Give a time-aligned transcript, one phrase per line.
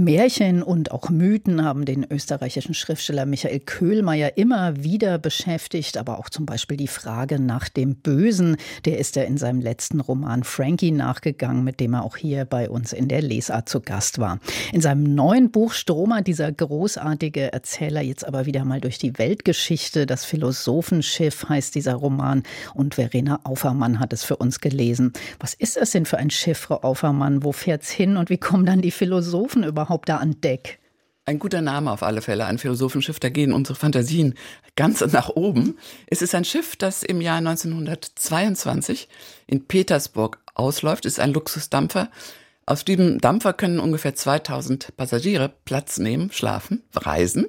[0.00, 6.30] Märchen und auch Mythen haben den österreichischen Schriftsteller Michael Köhlmeier immer wieder beschäftigt, aber auch
[6.30, 10.92] zum Beispiel die Frage nach dem Bösen, der ist er in seinem letzten Roman Frankie
[10.92, 14.38] nachgegangen, mit dem er auch hier bei uns in der Lesart zu Gast war.
[14.72, 20.06] In seinem neuen Buch stromert dieser großartige Erzähler jetzt aber wieder mal durch die Weltgeschichte.
[20.06, 25.12] Das Philosophenschiff heißt dieser Roman und Verena Aufermann hat es für uns gelesen.
[25.40, 27.42] Was ist das denn für ein Schiff, Frau Aufermann?
[27.42, 30.78] Wo fährt's hin und wie kommen dann die Philosophen überhaupt überhaupt da an Deck?
[31.24, 34.34] Ein guter Name auf alle Fälle, ein Philosophenschiff, da gehen unsere Fantasien
[34.76, 35.78] ganz nach oben.
[36.06, 39.08] Es ist ein Schiff, das im Jahr 1922
[39.46, 42.10] in Petersburg ausläuft, es ist ein Luxusdampfer.
[42.66, 47.46] Auf diesem Dampfer können ungefähr 2000 Passagiere Platz nehmen, schlafen, reisen.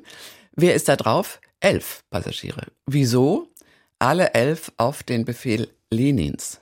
[0.56, 1.42] Wer ist da drauf?
[1.60, 2.68] Elf Passagiere.
[2.86, 3.50] Wieso?
[4.00, 6.62] Alle elf auf den Befehl Lenins.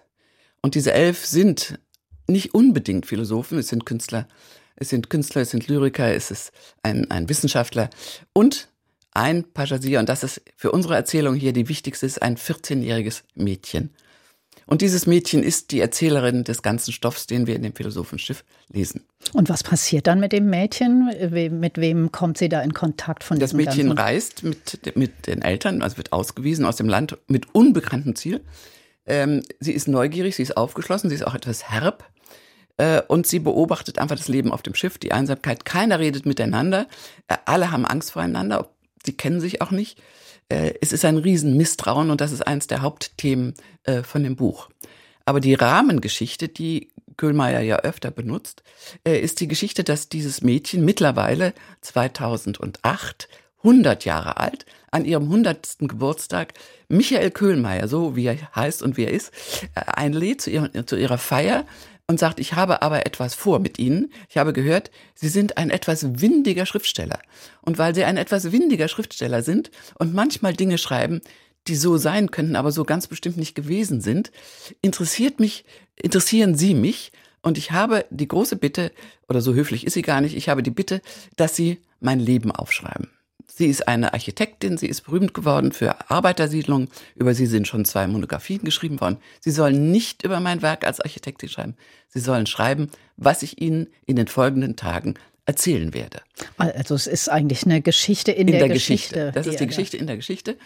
[0.62, 1.80] Und diese elf sind
[2.28, 4.28] nicht unbedingt Philosophen, es sind Künstler
[4.78, 6.52] es sind Künstler, es sind Lyriker, es ist
[6.84, 7.90] ein, ein Wissenschaftler
[8.34, 8.70] und
[9.12, 13.90] ein Passagier, und das ist für unsere Erzählung hier die wichtigste, ist ein 14-jähriges Mädchen.
[14.68, 19.06] Und dieses Mädchen ist die Erzählerin des ganzen Stoffs, den wir in dem Philosophenschiff lesen.
[19.34, 21.10] Und was passiert dann mit dem Mädchen?
[21.32, 25.82] Mit wem kommt sie da in Kontakt von Das Mädchen reist mit, mit den Eltern,
[25.82, 28.42] also wird ausgewiesen aus dem Land mit unbekanntem Ziel.
[29.06, 32.04] Ähm, sie ist neugierig, sie ist aufgeschlossen, sie ist auch etwas herb.
[32.78, 35.66] Äh, und sie beobachtet einfach das Leben auf dem Schiff, die Einsamkeit.
[35.66, 36.88] Keiner redet miteinander.
[37.28, 38.70] Äh, alle haben Angst voreinander.
[39.04, 40.00] Sie kennen sich auch nicht.
[40.50, 43.56] Äh, es ist ein Riesenmisstrauen und das ist eines der Hauptthemen
[44.04, 44.70] von dem Buch.
[45.24, 48.64] Aber die Rahmengeschichte, die Köhlmeier ja öfter benutzt,
[49.06, 55.78] ist die Geschichte, dass dieses Mädchen mittlerweile 2008 100 Jahre alt, an ihrem 100.
[55.80, 56.54] Geburtstag
[56.90, 59.32] Michael Köhlmeier, so wie er heißt und wie er ist,
[59.74, 61.66] einlädt zu zu ihrer Feier
[62.08, 64.12] und sagt, ich habe aber etwas vor mit Ihnen.
[64.30, 67.20] Ich habe gehört, Sie sind ein etwas windiger Schriftsteller.
[67.62, 71.22] Und weil Sie ein etwas windiger Schriftsteller sind und manchmal Dinge schreiben,
[71.68, 74.32] die so sein könnten, aber so ganz bestimmt nicht gewesen sind,
[74.82, 75.66] interessiert mich,
[75.96, 77.12] interessieren Sie mich.
[77.42, 78.92] Und ich habe die große Bitte,
[79.28, 81.02] oder so höflich ist sie gar nicht, ich habe die Bitte,
[81.36, 83.10] dass Sie mein Leben aufschreiben.
[83.50, 86.90] Sie ist eine Architektin, sie ist berühmt geworden für Arbeitersiedlungen.
[87.16, 89.18] Über sie sind schon zwei Monographien geschrieben worden.
[89.40, 91.76] Sie sollen nicht über mein Werk als Architektin schreiben.
[92.10, 95.16] Sie sollen schreiben, was ich Ihnen in den folgenden Tagen
[95.46, 96.22] erzählen werde.
[96.58, 99.16] Also es ist eigentlich eine Geschichte in, in der, der, Geschichte.
[99.16, 99.32] Geschichte.
[99.34, 100.58] Das ist die Geschichte in der Geschichte.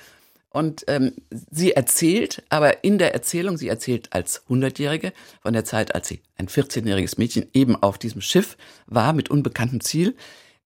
[0.49, 1.13] Und ähm,
[1.49, 6.19] sie erzählt, aber in der Erzählung, sie erzählt als Hundertjährige von der Zeit, als sie
[6.35, 10.15] ein 14-jähriges Mädchen eben auf diesem Schiff war mit unbekanntem Ziel.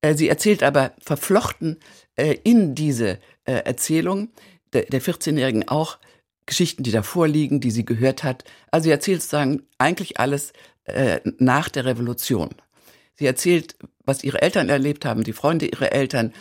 [0.06, 1.80] Äh, sie erzählt aber verflochten
[2.16, 4.30] äh, in diese äh, Erzählung
[4.74, 5.98] der, der 14-Jährigen auch
[6.46, 8.44] Geschichten, die davor liegen, die sie gehört hat.
[8.70, 10.54] Also sie erzählt sozusagen eigentlich alles
[11.40, 12.54] nach der Revolution.
[13.16, 16.32] Sie erzählt, was ihre Eltern erlebt haben, die Freunde ihrer Eltern,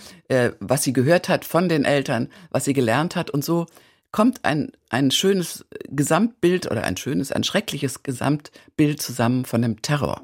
[0.61, 3.31] was sie gehört hat von den Eltern, was sie gelernt hat.
[3.31, 3.65] Und so
[4.13, 10.21] kommt ein, ein schönes Gesamtbild oder ein schönes, ein schreckliches Gesamtbild zusammen von dem Terror.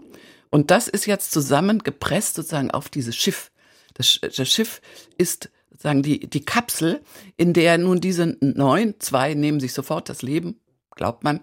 [0.50, 3.50] Und das ist jetzt zusammengepresst sozusagen auf dieses Schiff.
[3.94, 4.80] Das, das Schiff
[5.16, 7.00] ist sozusagen die, die Kapsel,
[7.36, 10.60] in der nun diese neun, zwei nehmen sich sofort das Leben,
[10.94, 11.40] glaubt man,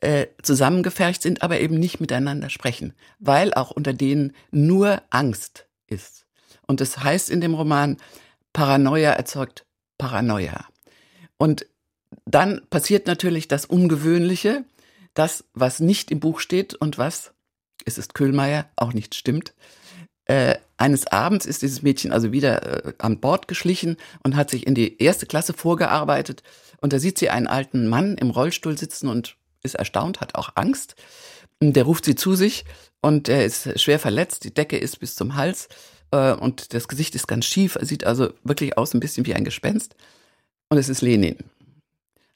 [0.00, 6.26] äh, zusammengefercht sind, aber eben nicht miteinander sprechen, weil auch unter denen nur Angst ist.
[6.66, 7.96] Und es das heißt in dem Roman,
[8.52, 9.66] Paranoia erzeugt
[9.98, 10.66] Paranoia.
[11.36, 11.66] Und
[12.26, 14.64] dann passiert natürlich das Ungewöhnliche,
[15.14, 17.32] das, was nicht im Buch steht und was,
[17.88, 19.54] es ist Köhlmeier, auch nicht stimmt,
[20.28, 24.66] äh, eines Abends ist dieses Mädchen also wieder äh, an Bord geschlichen und hat sich
[24.66, 26.42] in die erste Klasse vorgearbeitet.
[26.80, 30.50] Und da sieht sie einen alten Mann im Rollstuhl sitzen und ist erstaunt, hat auch
[30.54, 30.94] Angst.
[31.60, 32.66] Der ruft sie zu sich
[33.00, 34.44] und er ist schwer verletzt.
[34.44, 35.68] Die Decke ist bis zum Hals
[36.12, 37.76] äh, und das Gesicht ist ganz schief.
[37.76, 39.96] Er sieht also wirklich aus ein bisschen wie ein Gespenst.
[40.68, 41.38] Und es ist Lenin.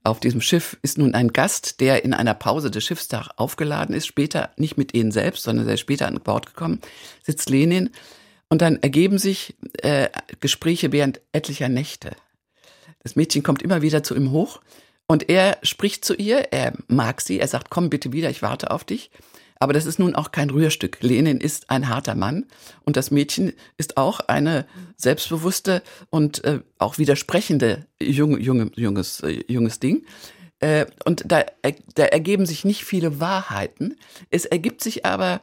[0.04, 4.06] Auf diesem Schiff ist nun ein Gast, der in einer Pause des Schiffstag aufgeladen ist,
[4.06, 6.80] später nicht mit ihnen selbst, sondern sehr später an Bord gekommen,
[7.22, 7.90] sitzt Lenin
[8.48, 10.08] und dann ergeben sich äh,
[10.40, 12.16] Gespräche während etlicher Nächte.
[13.04, 14.60] Das Mädchen kommt immer wieder zu ihm hoch
[15.06, 18.70] und er spricht zu ihr, er mag sie, er sagt, komm bitte wieder, ich warte
[18.72, 19.10] auf dich.
[19.62, 20.98] Aber das ist nun auch kein Rührstück.
[21.02, 22.46] Lenin ist ein harter Mann
[22.84, 24.66] und das Mädchen ist auch eine
[24.96, 30.04] selbstbewusste und äh, auch widersprechende junge, junge, junges, äh, junges Ding.
[30.58, 31.44] Äh, und da,
[31.94, 33.94] da ergeben sich nicht viele Wahrheiten.
[34.30, 35.40] Es ergibt sich aber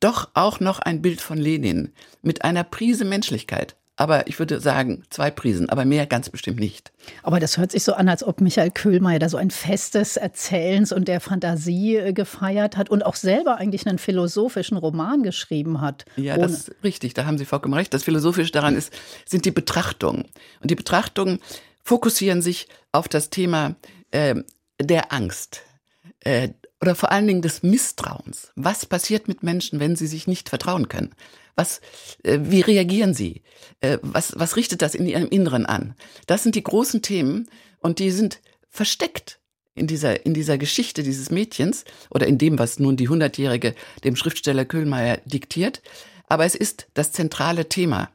[0.00, 1.92] doch auch noch ein Bild von Lenin
[2.22, 3.76] mit einer Prise Menschlichkeit.
[3.98, 6.92] Aber ich würde sagen, zwei Prisen, aber mehr ganz bestimmt nicht.
[7.24, 10.92] Aber das hört sich so an, als ob Michael Köhlmeier da so ein festes Erzählens
[10.92, 16.04] und der Fantasie äh, gefeiert hat und auch selber eigentlich einen philosophischen Roman geschrieben hat.
[16.14, 17.92] Ja, das ist richtig, da haben Sie vollkommen recht.
[17.92, 18.92] Das Philosophische daran ist,
[19.26, 20.26] sind die Betrachtungen.
[20.60, 21.40] Und die Betrachtungen
[21.82, 23.74] fokussieren sich auf das Thema
[24.12, 24.36] äh,
[24.80, 25.62] der Angst.
[26.20, 26.50] Äh,
[26.80, 28.52] oder vor allen Dingen des Misstrauens.
[28.54, 31.10] Was passiert mit Menschen, wenn sie sich nicht vertrauen können?
[31.58, 31.80] Was,
[32.22, 33.42] äh, wie reagieren sie?
[33.80, 35.96] Äh, was, was richtet das in ihrem Inneren an?
[36.28, 37.48] Das sind die großen Themen
[37.80, 38.40] und die sind
[38.70, 39.40] versteckt
[39.74, 43.74] in dieser, in dieser Geschichte dieses Mädchens oder in dem, was nun die Hundertjährige
[44.04, 45.82] dem Schriftsteller Köhlmeier diktiert.
[46.28, 48.08] Aber es ist das zentrale Thema.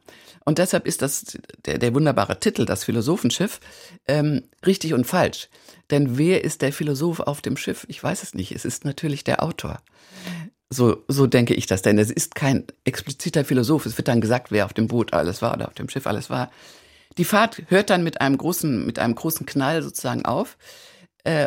[0.46, 1.36] Und deshalb ist das
[1.66, 3.60] der, der wunderbare Titel, das Philosophenschiff,
[4.08, 5.50] ähm, richtig und falsch.
[5.90, 7.84] Denn wer ist der Philosoph auf dem Schiff?
[7.90, 8.52] Ich weiß es nicht.
[8.52, 9.82] Es ist natürlich der Autor.
[10.74, 13.86] So, so denke ich das, denn es ist kein expliziter Philosoph.
[13.86, 16.30] Es wird dann gesagt, wer auf dem Boot alles war oder auf dem Schiff alles
[16.30, 16.50] war.
[17.16, 20.56] Die Fahrt hört dann mit einem großen, mit einem großen Knall sozusagen auf.
[21.22, 21.46] Äh,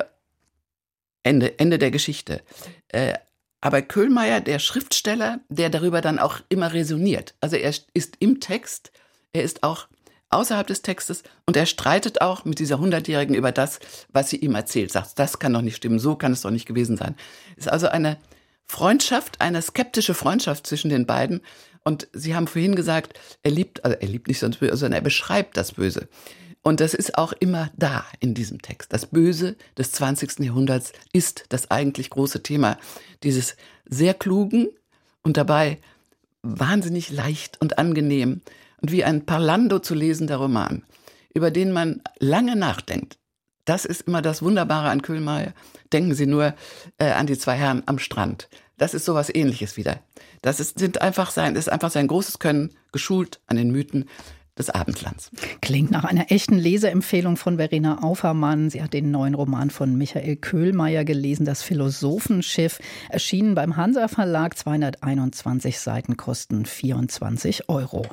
[1.24, 2.42] Ende, Ende der Geschichte.
[2.88, 3.16] Äh,
[3.60, 7.36] aber Köhlmeier, der Schriftsteller, der darüber dann auch immer resoniert.
[7.42, 8.92] Also er ist im Text,
[9.34, 9.88] er ist auch
[10.30, 14.56] außerhalb des Textes und er streitet auch mit dieser Hundertjährigen über das, was sie ihm
[14.56, 14.92] erzählt.
[14.94, 17.16] Sagt, das kann doch nicht stimmen, so kann es doch nicht gewesen sein.
[17.58, 18.18] Ist also eine
[18.68, 21.42] Freundschaft, eine skeptische Freundschaft zwischen den beiden.
[21.84, 25.04] Und Sie haben vorhin gesagt, er liebt, also er liebt nicht sonst böse, sondern er
[25.04, 26.08] beschreibt das Böse.
[26.62, 28.92] Und das ist auch immer da in diesem Text.
[28.92, 30.40] Das Böse des 20.
[30.40, 32.78] Jahrhunderts ist das eigentlich große Thema
[33.24, 33.56] dieses
[33.86, 34.68] sehr klugen
[35.24, 35.80] und dabei
[36.42, 38.42] wahnsinnig leicht und angenehm
[38.82, 40.84] und wie ein Parlando zu lesender Roman,
[41.34, 43.18] über den man lange nachdenkt.
[43.68, 45.54] Das ist immer das Wunderbare an Köhlmeier.
[45.92, 46.56] Denken Sie nur
[47.00, 48.48] äh, an die zwei Herren am Strand.
[48.78, 50.00] Das ist sowas ähnliches wieder.
[50.42, 54.06] Das ist, sind einfach sein, ist einfach sein großes Können, geschult an den Mythen
[54.58, 55.32] des Abendlands.
[55.62, 58.70] Klingt nach einer echten Leseempfehlung von Verena Aufermann.
[58.70, 62.80] Sie hat den neuen Roman von Michael Köhlmeier gelesen, Das Philosophenschiff,
[63.10, 68.06] erschienen beim Hansa Verlag, 221 Seiten kosten 24 Euro.